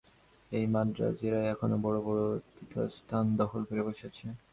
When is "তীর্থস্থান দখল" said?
2.55-3.61